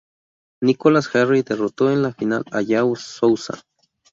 [0.63, 3.59] Nicolás Jarry derroto en la final a João Souza.